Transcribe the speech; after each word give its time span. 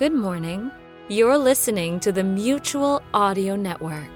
Good 0.00 0.14
morning. 0.14 0.70
You're 1.08 1.36
listening 1.36 2.00
to 2.00 2.10
the 2.10 2.24
Mutual 2.24 3.02
Audio 3.12 3.54
Network. 3.54 4.08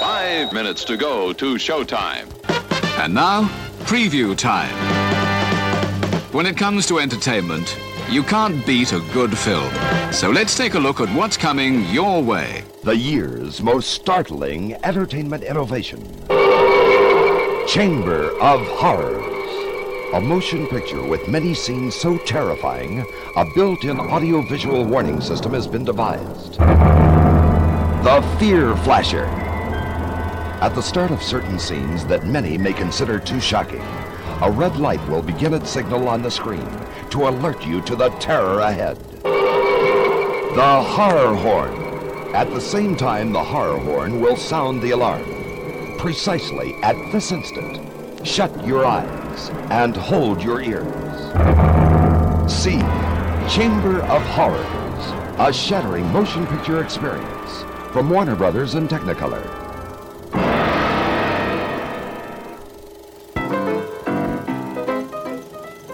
Five 0.00 0.52
minutes 0.52 0.84
to 0.86 0.96
go 0.96 1.32
to 1.34 1.54
showtime. 1.54 2.26
And 2.98 3.14
now, 3.14 3.44
preview 3.84 4.36
time. 4.36 5.07
When 6.38 6.46
it 6.46 6.56
comes 6.56 6.86
to 6.86 7.00
entertainment, 7.00 7.76
you 8.08 8.22
can't 8.22 8.64
beat 8.64 8.92
a 8.92 9.00
good 9.12 9.36
film. 9.36 9.74
So 10.12 10.30
let's 10.30 10.56
take 10.56 10.74
a 10.74 10.78
look 10.78 11.00
at 11.00 11.12
what's 11.16 11.36
coming 11.36 11.84
your 11.86 12.22
way. 12.22 12.62
The 12.84 12.96
year's 12.96 13.60
most 13.60 13.90
startling 13.90 14.74
entertainment 14.84 15.42
innovation. 15.42 16.00
Chamber 17.66 18.30
of 18.40 18.64
Horrors. 18.68 20.14
A 20.14 20.20
motion 20.20 20.68
picture 20.68 21.04
with 21.04 21.26
many 21.26 21.54
scenes 21.54 21.96
so 21.96 22.18
terrifying, 22.18 23.04
a 23.34 23.44
built-in 23.56 23.98
audiovisual 23.98 24.84
warning 24.84 25.20
system 25.20 25.52
has 25.54 25.66
been 25.66 25.84
devised. 25.84 26.52
The 28.04 28.36
Fear 28.38 28.76
Flasher. 28.76 29.24
At 30.60 30.76
the 30.76 30.82
start 30.82 31.10
of 31.10 31.20
certain 31.20 31.58
scenes 31.58 32.06
that 32.06 32.28
many 32.28 32.56
may 32.56 32.74
consider 32.74 33.18
too 33.18 33.40
shocking, 33.40 33.82
a 34.40 34.50
red 34.50 34.76
light 34.76 35.04
will 35.08 35.22
begin 35.22 35.52
its 35.52 35.68
signal 35.68 36.08
on 36.08 36.22
the 36.22 36.30
screen 36.30 36.68
to 37.10 37.28
alert 37.28 37.66
you 37.66 37.80
to 37.82 37.96
the 37.96 38.08
terror 38.20 38.60
ahead. 38.60 38.96
The 39.22 40.82
horror 40.82 41.34
horn. 41.34 42.34
At 42.34 42.50
the 42.50 42.60
same 42.60 42.94
time, 42.94 43.32
the 43.32 43.42
horror 43.42 43.78
horn 43.78 44.20
will 44.20 44.36
sound 44.36 44.80
the 44.80 44.92
alarm. 44.92 45.24
Precisely 45.98 46.74
at 46.82 46.94
this 47.10 47.32
instant, 47.32 48.26
shut 48.26 48.64
your 48.64 48.84
eyes 48.86 49.50
and 49.70 49.96
hold 49.96 50.42
your 50.42 50.60
ears. 50.60 50.86
See 52.50 52.78
Chamber 53.48 54.02
of 54.02 54.22
Horrors, 54.22 55.38
a 55.38 55.52
shattering 55.52 56.06
motion 56.12 56.46
picture 56.46 56.82
experience 56.82 57.64
from 57.92 58.10
Warner 58.10 58.36
Brothers 58.36 58.74
and 58.74 58.88
Technicolor. 58.88 59.67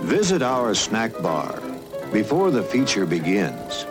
Visit 0.04 0.42
our 0.42 0.74
snack 0.74 1.12
bar 1.22 1.58
before 2.12 2.50
the 2.50 2.62
feature 2.62 3.06
begins. 3.06 3.84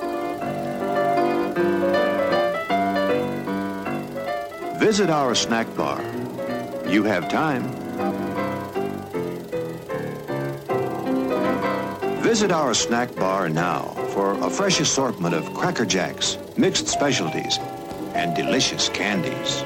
Visit 4.79 5.09
our 5.09 5.33
snack 5.33 5.75
bar. 5.75 6.03
You 6.87 7.03
have 7.03 7.29
time. 7.29 7.63
Visit 12.21 12.51
our 12.51 12.75
snack 12.75 13.15
bar 13.15 13.49
now 13.49 13.81
for 14.13 14.33
a 14.33 14.51
fresh 14.51 14.79
assortment 14.79 15.33
of 15.33 15.51
Cracker 15.55 15.85
Jacks, 15.85 16.37
mixed 16.55 16.87
specialties, 16.87 17.57
and 18.13 18.35
delicious 18.35 18.87
candies. 18.87 19.63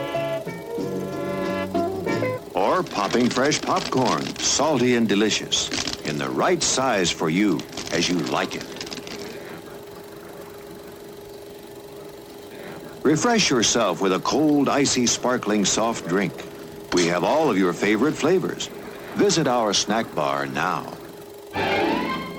Or 2.56 2.84
popping 2.84 3.30
fresh 3.30 3.62
popcorn, 3.62 4.26
salty 4.38 4.96
and 4.96 5.10
delicious, 5.10 5.87
in 6.08 6.18
the 6.18 6.30
right 6.30 6.64
size 6.64 7.12
for 7.12 7.30
you 7.30 7.60
as 7.92 8.10
you 8.10 8.18
like 8.18 8.56
it. 8.56 8.66
Refresh 13.04 13.50
yourself 13.50 14.02
with 14.02 14.14
a 14.14 14.20
cold, 14.20 14.68
icy, 14.68 15.06
sparkling 15.06 15.64
soft 15.66 16.08
drink. 16.08 16.34
We 16.94 17.08
have 17.08 17.24
all 17.24 17.50
of 17.50 17.58
your 17.58 17.74
favorite 17.74 18.14
flavors. 18.14 18.68
Visit 19.16 19.48
our 19.48 19.74
snack 19.74 20.14
bar 20.16 20.46
now. 20.48 20.94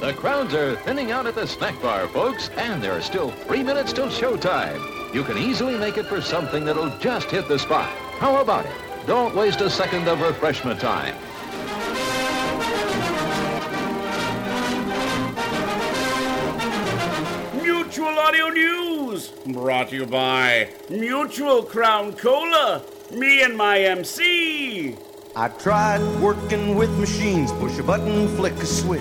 The 0.01 0.15
crowds 0.17 0.55
are 0.55 0.77
thinning 0.77 1.11
out 1.11 1.27
at 1.27 1.35
the 1.35 1.47
snack 1.47 1.81
bar, 1.83 2.07
folks, 2.09 2.51
and 2.57 2.83
there 2.83 2.93
are 2.93 3.01
still 3.01 3.31
three 3.31 3.63
minutes 3.63 3.93
till 3.93 4.09
showtime. 4.09 5.15
You 5.15 5.25
can 5.25 5.39
easily 5.39 5.77
make 5.77 5.97
it 5.97 6.07
for 6.07 6.21
something 6.21 6.65
that'll 6.65 6.97
just 6.99 7.31
hit 7.31 7.49
the 7.49 7.59
spot. 7.59 7.89
How 8.19 8.41
about 8.41 8.67
it? 8.67 8.73
Don't 9.07 9.35
waste 9.35 9.61
a 9.61 9.71
second 9.71 10.07
of 10.07 10.21
refreshment 10.21 10.81
time. 10.81 11.17
Audio 18.19 18.49
News, 18.49 19.29
brought 19.47 19.91
to 19.91 19.97
you 19.97 20.05
by 20.05 20.69
Mutual 20.91 21.63
Crown 21.63 22.13
Cola, 22.13 22.83
me 23.13 23.43
and 23.43 23.57
my 23.57 23.79
MC. 23.79 24.97
I 25.37 25.49
tried 25.49 26.01
working 26.21 26.75
with 26.75 26.91
machines, 26.99 27.53
push 27.53 27.79
a 27.79 27.83
button, 27.85 28.27
flick 28.37 28.55
a 28.55 28.67
switch. 28.67 29.01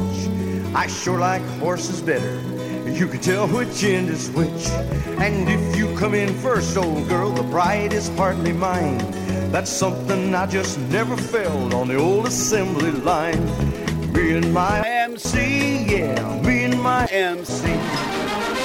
I 0.75 0.85
sure 0.85 1.17
like 1.19 1.41
horses 1.59 1.99
better. 1.99 2.39
You 2.89 3.07
can 3.07 3.19
tell 3.19 3.47
which 3.47 3.83
end 3.83 4.09
is 4.09 4.29
which. 4.29 4.67
And 5.19 5.49
if 5.49 5.75
you 5.75 5.97
come 5.97 6.13
in 6.13 6.31
first, 6.35 6.77
old 6.77 7.09
girl, 7.09 7.31
the 7.31 7.43
bride 7.43 7.93
is 7.93 8.11
partly 8.11 8.53
mine. 8.53 8.99
That's 9.51 9.71
something 9.71 10.35
I 10.35 10.45
just 10.45 10.79
never 10.91 11.17
felt 11.17 11.73
on 11.73 11.87
the 11.87 11.95
old 11.95 12.27
assembly 12.27 12.91
line. 12.91 13.43
Me 14.13 14.37
and 14.37 14.53
my 14.53 14.87
MC, 14.87 15.85
yeah, 15.85 16.41
me 16.43 16.65
and 16.65 16.81
my 16.81 17.07
MC. 17.07 18.56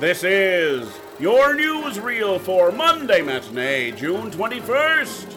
This 0.00 0.22
is 0.22 0.96
your 1.18 1.56
newsreel 1.56 2.40
for 2.40 2.70
Monday 2.70 3.20
matinee, 3.20 3.90
June 3.90 4.30
21st. 4.30 5.34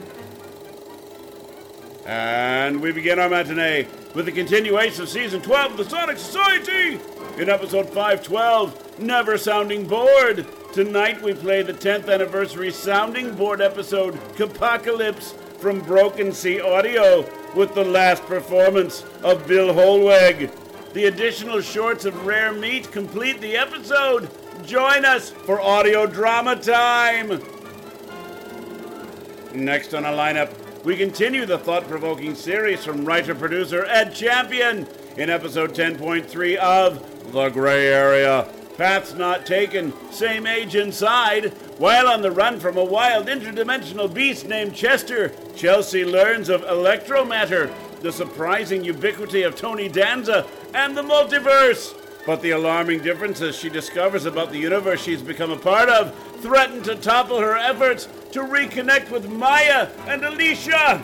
And 2.05 2.79
we 2.79 2.91
begin 2.91 3.17
our 3.17 3.27
matinee 3.27 3.87
with 4.13 4.27
the 4.27 4.31
continuation 4.31 5.01
of 5.01 5.09
season 5.09 5.41
12 5.41 5.71
of 5.71 5.77
the 5.77 5.85
Sonic 5.85 6.19
Society. 6.19 6.99
In 7.39 7.49
episode 7.49 7.87
512, 7.87 8.99
Never 8.99 9.35
Sounding 9.39 9.87
Board. 9.87 10.45
Tonight 10.73 11.23
we 11.23 11.33
play 11.33 11.63
the 11.63 11.73
10th 11.73 12.07
anniversary 12.07 12.69
sounding 12.69 13.33
board 13.33 13.61
episode, 13.61 14.19
Capocalypse 14.35 15.31
from 15.57 15.79
Broken 15.79 16.31
Sea 16.31 16.61
Audio, 16.61 17.27
with 17.55 17.73
the 17.73 17.83
last 17.83 18.21
performance 18.25 19.05
of 19.23 19.47
Bill 19.47 19.73
Holweg. 19.73 20.51
The 20.93 21.05
additional 21.05 21.61
shorts 21.61 22.05
of 22.05 22.27
Rare 22.27 22.53
Meat 22.53 22.91
complete 22.91 23.41
the 23.41 23.57
episode. 23.57 24.29
Join 24.65 25.05
us 25.05 25.31
for 25.31 25.59
audio 25.59 26.05
drama 26.05 26.55
time. 26.55 27.41
Next 29.53 29.93
on 29.93 30.05
our 30.05 30.13
lineup, 30.13 30.53
we 30.83 30.95
continue 30.95 31.45
the 31.45 31.57
thought 31.57 31.87
provoking 31.87 32.35
series 32.35 32.85
from 32.85 33.03
writer 33.03 33.33
producer 33.33 33.85
Ed 33.85 34.13
Champion 34.13 34.87
in 35.17 35.29
episode 35.29 35.73
10.3 35.73 36.55
of 36.57 37.31
The 37.31 37.49
Gray 37.49 37.87
Area. 37.87 38.47
Paths 38.77 39.13
not 39.13 39.45
taken, 39.45 39.93
same 40.11 40.47
age 40.47 40.75
inside. 40.75 41.53
While 41.77 42.07
on 42.07 42.21
the 42.21 42.31
run 42.31 42.59
from 42.59 42.77
a 42.77 42.83
wild 42.83 43.27
interdimensional 43.27 44.13
beast 44.13 44.47
named 44.47 44.75
Chester, 44.75 45.33
Chelsea 45.55 46.05
learns 46.05 46.49
of 46.49 46.61
electromatter, 46.61 47.73
the 48.01 48.11
surprising 48.11 48.83
ubiquity 48.83 49.43
of 49.43 49.55
Tony 49.55 49.89
Danza, 49.89 50.47
and 50.73 50.95
the 50.95 51.03
multiverse. 51.03 51.95
But 52.25 52.41
the 52.41 52.51
alarming 52.51 53.01
differences 53.01 53.55
she 53.55 53.69
discovers 53.69 54.25
about 54.25 54.51
the 54.51 54.59
universe 54.59 55.01
she's 55.01 55.21
become 55.21 55.51
a 55.51 55.57
part 55.57 55.89
of 55.89 56.13
threaten 56.39 56.83
to 56.83 56.95
topple 56.95 57.39
her 57.39 57.57
efforts 57.57 58.07
to 58.31 58.41
reconnect 58.41 59.09
with 59.09 59.29
Maya 59.29 59.89
and 60.07 60.23
Alicia. 60.23 61.03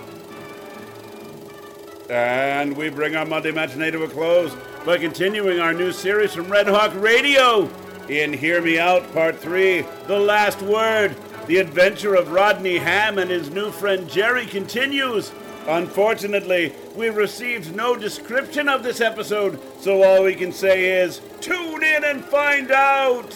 And 2.10 2.78
we 2.78 2.90
bring 2.90 3.16
our 3.16 3.26
Monday 3.26 3.52
matinee 3.52 3.92
to 3.92 4.04
a 4.04 4.08
close 4.08 4.56
by 4.86 4.98
continuing 4.98 5.60
our 5.60 5.74
new 5.74 5.92
series 5.92 6.34
from 6.34 6.50
Red 6.50 6.68
Hawk 6.68 6.94
Radio 6.96 7.70
in 8.08 8.32
Hear 8.32 8.62
Me 8.62 8.80
Out 8.80 9.12
Part 9.12 9.38
3 9.38 9.84
The 10.08 10.20
Last 10.20 10.62
Word. 10.62 11.16
The 11.48 11.58
adventure 11.58 12.16
of 12.16 12.32
Rodney 12.32 12.78
Ham 12.78 13.18
and 13.18 13.30
his 13.30 13.50
new 13.50 13.72
friend 13.72 14.10
Jerry 14.10 14.46
continues. 14.46 15.32
Unfortunately, 15.68 16.74
we 16.96 17.10
received 17.10 17.76
no 17.76 17.96
description 17.96 18.70
of 18.70 18.84
this 18.84 19.02
episode, 19.02 19.60
so 19.82 20.02
all 20.02 20.24
we 20.24 20.34
can 20.34 20.54
say 20.54 21.02
is 21.02 21.22
tune 21.42 21.84
in 21.84 22.06
and 22.06 22.24
find 22.24 22.72
out. 22.72 23.36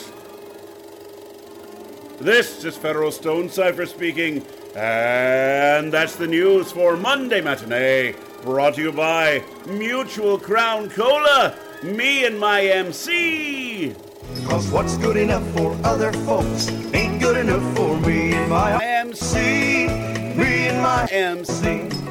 This 2.20 2.64
is 2.64 2.78
Federal 2.78 3.12
Stone 3.12 3.50
Cipher 3.50 3.86
speaking, 3.86 4.46
and 4.76 5.92
that's 5.92 6.16
the 6.16 6.28
news 6.28 6.72
for 6.72 6.96
Monday 6.96 7.42
matinee, 7.42 8.16
Brought 8.44 8.76
to 8.76 8.82
you 8.82 8.92
by 8.92 9.44
Mutual 9.68 10.40
Crown 10.40 10.90
Cola, 10.90 11.56
me 11.84 12.26
and 12.26 12.40
my 12.40 12.64
MC. 12.64 13.94
Cause 14.46 14.68
what's 14.72 14.98
good 14.98 15.18
enough 15.18 15.48
for 15.52 15.78
other 15.84 16.12
folks 16.14 16.70
ain't 16.94 17.22
good 17.22 17.38
enough 17.38 17.76
for 17.76 18.00
me 18.00 18.34
and 18.34 18.50
my 18.50 18.84
MC. 18.84 19.88
me 20.36 20.70
and 20.70 20.82
my 20.82 21.06
MC. 21.12 22.11